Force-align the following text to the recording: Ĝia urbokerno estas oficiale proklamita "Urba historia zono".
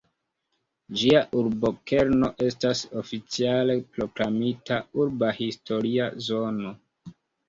Ĝia 0.99 1.19
urbokerno 1.41 2.29
estas 2.45 2.81
oficiale 3.01 3.75
proklamita 3.97 4.79
"Urba 5.05 5.29
historia 5.41 6.09
zono". 6.29 6.73